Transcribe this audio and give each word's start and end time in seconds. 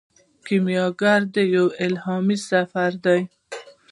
کیمیاګر 0.45 1.21
یو 1.55 1.65
الهامي 1.85 2.37
سفر 2.49 2.91
دی. 3.03 3.21